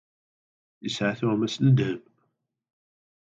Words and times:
Yesεa 0.83 1.11
tuɣmas 1.19 1.55
n 1.59 1.67
ddheb. 1.71 2.01